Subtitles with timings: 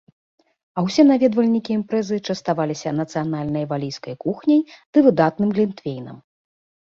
[0.77, 4.61] А ўсе наведвальнікі імпрэзы частаваліся нацыянальнай валійскай кухняй
[4.95, 6.17] ды выдатным глінтвейнам.